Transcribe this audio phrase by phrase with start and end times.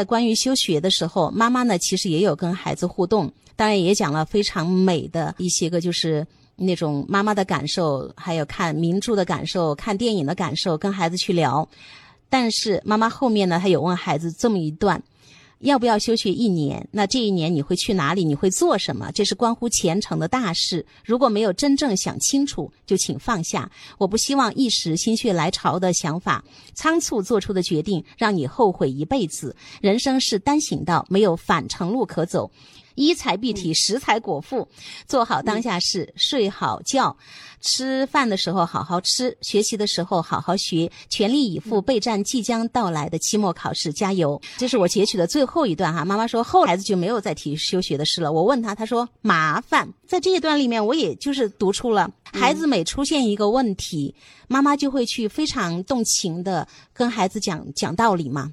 [0.00, 6.26] 在关于休学的时候，妈妈呢其实也有跟孩子互动，当然也讲了非常美的一些个，就是
[6.56, 11.68] 那种妈妈的感受，还有看名著的感受、看电影的感受，跟孩子去聊。
[12.30, 15.02] 但是妈妈后面呢，她有问孩子这么一段。
[15.60, 16.86] 要不要休学一年？
[16.90, 18.24] 那这一年你会去哪里？
[18.24, 19.10] 你会做什么？
[19.12, 20.84] 这是关乎前程的大事。
[21.04, 23.70] 如果没有真正想清楚，就请放下。
[23.98, 26.42] 我不希望一时心血来潮的想法、
[26.74, 29.54] 仓促做出的决定，让你后悔一辈子。
[29.82, 32.50] 人生是单行道，没有返程路可走。
[33.00, 34.68] 一财必体，食材果腹，
[35.06, 37.16] 做好当下事，睡好觉，
[37.62, 44.38] 吃饭的时候好好吃，学习的时候好好学，全力以赴备战即将到来的期末考试，加油！
[44.58, 46.04] 这是我截取的最后一段哈。
[46.04, 48.30] 妈妈说，后孩子就没有再提休学的事了。
[48.30, 49.88] 我问他，他说麻烦。
[50.06, 54.14] 在这一段里面，我也就是读出了孩子每出现一个问题，
[54.46, 58.52] 妈妈就会去非常动情的跟孩子讲讲道理嘛，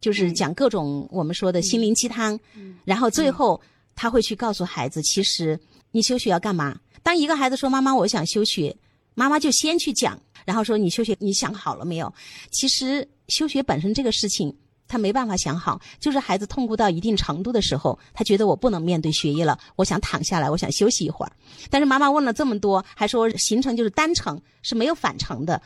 [0.00, 2.38] 就是讲各种我们说的心灵鸡汤，
[2.84, 3.60] 然后最后。
[4.00, 5.58] 他会去告诉孩子，其实
[5.90, 6.78] 你休学要干嘛？
[7.02, 8.74] 当一个孩子说“妈妈，我想休学”，
[9.14, 12.14] 妈妈就先去讲，然后说：“你休学，你想好了没有？”
[12.52, 21.32] 其实休学本身这个事情，他没办法想好，就是孩子痛苦到一定程度的时候，他觉得我不能面对学业了，我想躺下来，我想休息一会儿。
[21.68, 25.60] 但是妈妈问了这么多，还说行程就是单程是没有返程的，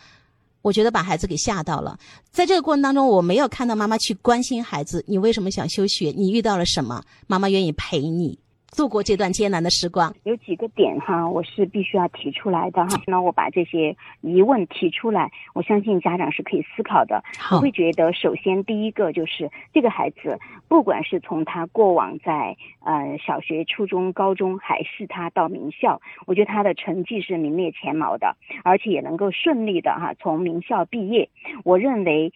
[0.63, 1.99] 我觉得把孩子给吓到了。
[2.31, 6.13] 在这个过程当中，我没有看到妈妈去关心孩子，你为什么想休学？
[6.17, 7.03] 你遇到了什么？
[7.27, 8.39] 妈妈愿意陪你。
[8.75, 13.01] 度过这段艰难的时光，有几个点哈，我是必须要提出来的哈。
[13.07, 17.23] 那我把这些疑问提出来，我相信家长是可以思考的。
[17.51, 28.35] 我会觉得，首先第一个就是这个孩子，不管是从他过往在呃小学、初中、高中，还是他到名校，我觉得他的成绩是名列前茅的，
[28.65, 31.29] 而且也能够顺利的哈从名校毕业。
[31.63, 32.33] 我认为。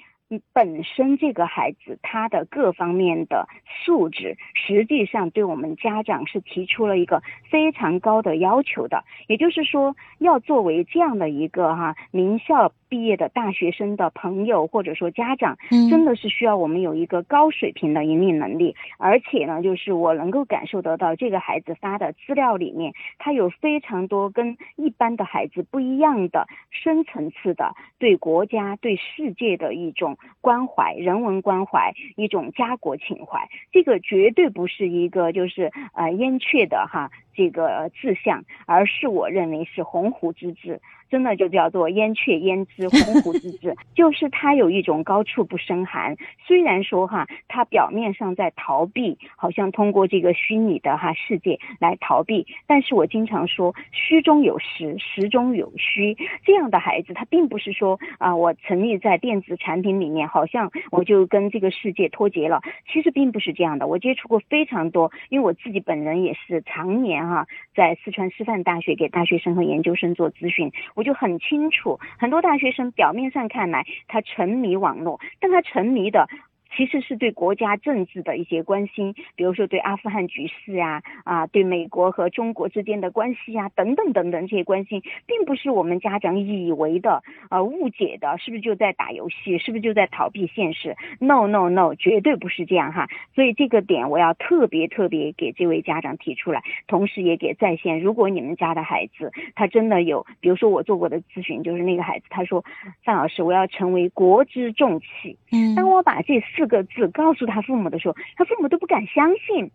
[0.52, 3.46] 本身这个孩子他的各方面的
[3.84, 9.05] 素质，实际上对我们家长是提出了一个非常高的要求的。
[9.28, 15.56] 也就是说，要作为这样的一个哈名校毕业的大学生的朋友或者说家长，
[15.90, 18.74] 真的是需要我们有一个高水平的引领能力。
[18.98, 30.15] 而且呢，就是我能够感受得到，这个孩子发的资料里面，他有非常多跟一般的孩子不一样的深层次的对国家、对世界的一种。
[30.40, 40.80] 关怀人文关怀，一种家国情怀，这个绝对不是一个就是呃燕雀的哈这个志向，而是我认为是鸿鹄之志。
[41.08, 46.17] 真的就叫做燕雀焉知鸿鹄之志， 就是他有一种高处不胜寒。
[46.45, 56.17] 虽然说哈，他表面上在逃避，好像通过这个虚拟的哈世界来逃避，但是我经常说，虚中有实，实中有虚。
[56.45, 62.61] 这样的孩子，他并不是说啊，我沉溺在电子产品里面，好像我就跟这个世界脱节了。
[62.92, 63.86] 其实并不是这样的。
[63.86, 70.73] 我接触过非常多，因为我自己本人也是常年啊在四川师范大学给大学生和研究生做咨询。
[70.95, 76.29] 我就很清楚，很多大学生表面上看来他沉迷网络，但他沉迷的。
[76.77, 93.08] 其实是对国家政治的一些关心，比如说对阿富汗局势呀，啊，对美国和中国之间的关系呀，等等等等这些关心，并不是我们家长以为的，呃，误解的，是不是就在打游戏，是不是就在逃避现实？No No No，绝对不是这样哈。
[93.35, 102.64] 所以这个点我要特别特别给这位家长提出来，同时也给在线，如果你们家的孩子他真的有，比如说我做过的咨询，就是那个孩子他说，
[103.03, 105.39] 范老师，我要成为国之重器。
[105.53, 109.70] 嗯，当我把这四个字告诉他父母的时候，他父母都不敢相信，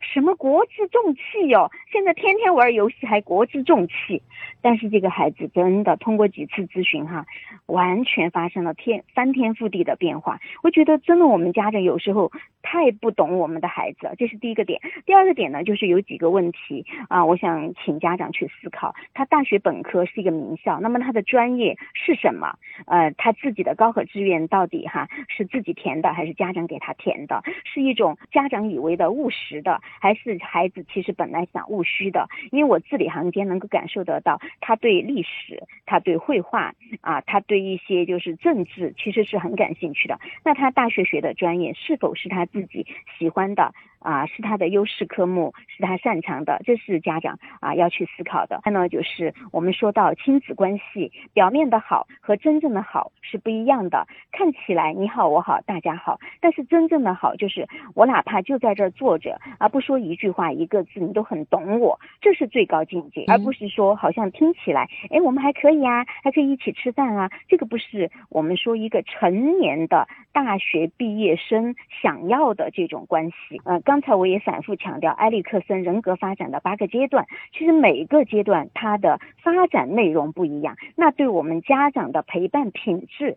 [0.00, 1.70] 什么国之重器哟！
[1.90, 4.22] 现在天天玩游戏还国之重器。
[4.60, 7.26] 但是这个孩子真的通过几次咨询哈，
[7.66, 10.38] 完全发生了天翻天覆地的变化。
[10.62, 12.30] 我觉得真的我们家长有时候
[12.72, 14.80] 太不懂我们的孩子，这是第一个点。
[15.04, 18.94] 第二个点呢，就是有几个问题啊，我想请家长去思考。
[19.12, 22.56] 他大学本科是一个名校，那么他的专业是什么？
[22.86, 27.42] 呃，他自己的高考志愿到底哈是自己填的还是家长给他填的？
[27.66, 32.26] 是一种家长以为的务实的，还是孩子其实本来想务虚的？
[32.52, 34.40] 因为我字里行间能够感受得到。
[34.62, 40.18] 他对历史，他对绘画啊，他对一些就是政治，其实是很感兴趣的。
[40.42, 42.86] 那他大学学的专业是否是他自自己
[43.18, 43.72] 喜欢的？
[44.02, 48.60] 啊是他的优势科目，是他擅长的，这是家长啊要去思考的。
[48.62, 54.06] 还呢，就是我们说到亲子关系，表面的好和真正的好是不一样的。
[54.30, 73.60] 看起来你好我好大家好，但是真正的好就是我哪怕就在这儿坐着，而不说一句话一个字，你都很懂我，这是最高境界，而不是说好像听起来，哎，我们还可以啊，还可以一起吃饭啊，这个不是我们说一个成年的大学毕业生想要的这种关系。
[73.64, 83.36] 呃，刚才我也反复强调，埃里克森人格发展的八个阶段，其实每个阶段它的发展内容不一样，那对我们家长的陪伴品质。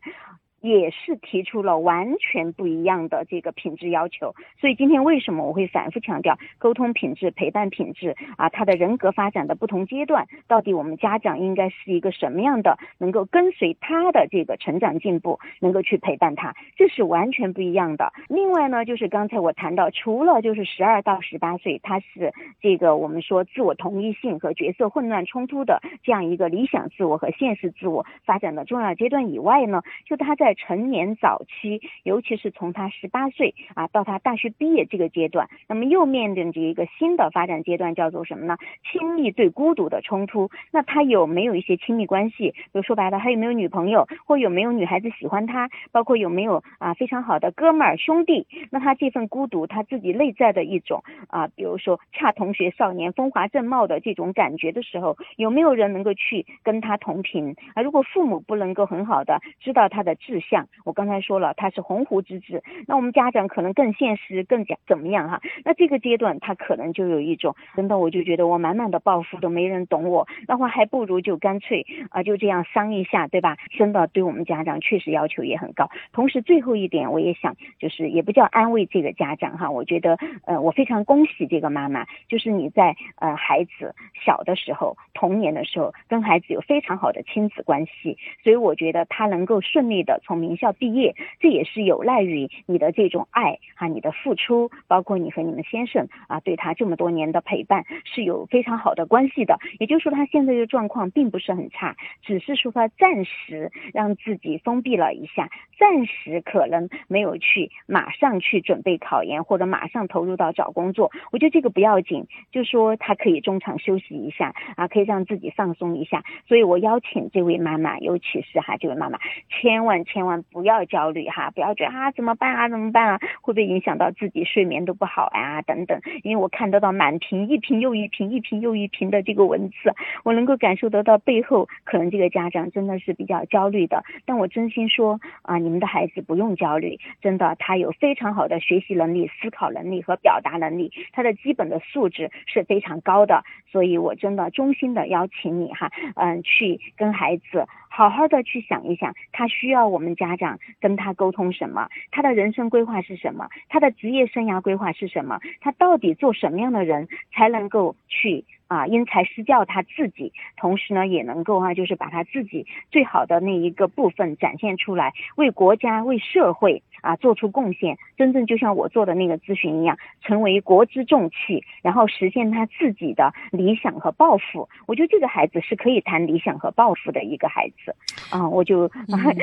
[0.70, 8.50] 也是提出了完全不一样的这个品质要求，所以今天为什么我会反复强调沟通品质、陪伴品质啊？
[8.50, 18.12] 他的人格发展的不同阶段，到底我们家长应该是一个什么样的，能够跟随他的这个成长进步，能够去陪伴他，这是完全不一样的。
[18.28, 38.58] 另外呢，就是刚才我谈到，除了就是十二到十八岁，他是这个我们说自我同一性和角色混乱冲突的这样一个理想自我和现实自我发展的重要阶段以外呢，就他在成年早期，尤其是从他十八岁啊到他大学毕业这个阶段，那么又面临着一个新的发展阶段，叫做什么呢？
[38.84, 40.50] 亲密对孤独的冲突。
[40.72, 42.52] 那他有没有一些亲密关系？
[42.52, 45.70] 比如说白了，他有没有女朋友，或有没有女孩子喜欢他？
[45.92, 48.48] 包括有没有啊非常好的哥们儿兄弟？
[48.72, 57.82] 那他这份孤独，他自己内在的一种啊，比如说恰同学少年风华正茂的这种感觉的时候，有没有人能够去跟他同频啊？
[57.82, 65.42] 如果父母不能够很好的知道他的志像，我刚才说了，他是鸿鹄之志，那我们家长可能更现实，更加怎么样哈？
[65.64, 73.58] 那这个阶段他可能就有一种，真的我就觉得我满满的抱负都没人懂我，那我还不如就干脆啊就这样伤一下，对吧？
[73.78, 75.90] 真的对我们家长确实要求也很高。
[76.14, 83.96] 同时最后一点，我也想就是也不叫安慰这个家长哈，我觉得呃我非常恭喜这个妈妈，就是你在呃孩子
[84.26, 90.72] 小的时候，童年的时候跟孩子有非常好的亲子关系，所以我觉得他能够顺利的从名校。
[90.78, 99.58] 毕业，这也是有赖于你的这种爱啊，你的付出，包括你和你们先生啊，对他这么多年的陪伴是有非常好的关系的。
[99.80, 111.10] 也就是说，他现在的状况并不是很差，只是说他暂时让自己封闭了一下，暂时可能没有去马上去准备考研或者马上投入到找工作。
[111.32, 116.22] 我觉得这个不要紧，就说他可以中场休息一下啊，可以让自己放松一下。
[116.50, 119.18] 所以我邀请这位妈妈，尤其是哈这位妈妈，
[119.48, 120.66] 千万千万不。
[120.66, 126.02] 要焦虑哈，不要觉得啊怎么办啊怎么办啊，会不会影响到自己睡眠都不好啊等等。
[126.24, 129.94] 因为我看得到满屏一屏又一屏一屏又一屏的这个文字，
[130.24, 134.04] 我能够感受得到背后可能这个家长真的是比较焦虑的。
[134.26, 143.44] 但我真心说啊，你们的孩子不用焦虑，真的他有非常好的学习能力、思考能力和表达能力，他的基本的素质是非常高的。
[143.72, 150.58] 所以我真的衷心的邀请你哈，嗯，去跟孩子好好的去想一想，他需要我们家长。
[150.80, 151.90] 跟他沟通什么？
[152.12, 153.50] 他的人生规划是什么？
[153.68, 155.40] 他的职业生涯规划是什么？
[155.60, 160.32] 他到底做什么样的人才能够去啊因材施教他自己？
[160.58, 166.84] 同时呢，也能够啊，就是把他自己最好的那一个部分展现出来，为国家、为社会。
[167.06, 174.68] 啊，做出贡献，真正就像我做的那个咨询一样，成为国之重器，然后实现他自己的理想和抱负。
[174.88, 177.96] 我觉得这个孩子是可以谈理想和抱负的一个孩子。
[178.32, 178.90] 啊，我就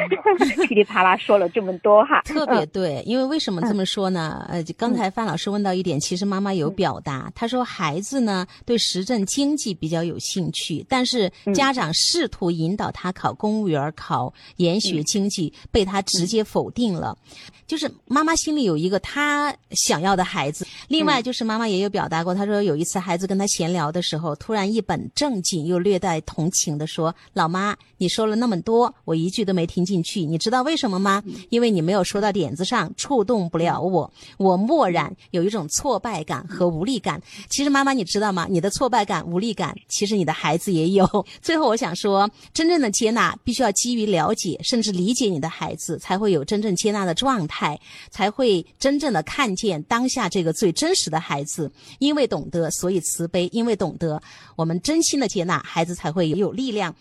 [0.67, 3.01] 噼里啪啦说了这么多哈，特别对。
[3.07, 4.45] 因为为什么这么说呢？
[4.49, 17.17] 呃，刚才范老师问到一点，其实妈妈有表达，她说孩子呢对时政经济比较有兴趣，但是家长试图引导他考公务员、考研学经济，被他直接否定了。
[17.67, 31.23] 就是妈妈心里有一个她想要的孩子，另外就是妈妈也有表达过，她说有一次孩子跟她闲聊的时候，突然一本正经又略带同情的说：“老妈，你说了那么多，我一句都没听进去，你知道为什么吗？
[31.51, 37.21] 因为你没有说到点子上，触动不了我，我默然有一种挫败感和无力感。
[37.49, 38.47] 其实妈妈你知道吗？
[38.49, 41.27] 你的挫败感、无力感，其实你的孩子也有。
[41.41, 47.42] 最后我想说，真正的接纳必须要基于了解甚至理解你的孩子，才会有真正接纳的状。
[47.47, 47.79] 态
[48.11, 54.21] 才会真正的看见当下这个最真实的孩子，因为懂得，所以慈悲；因为懂得，
[54.57, 56.95] 我们真心的接纳孩子，才会有力量。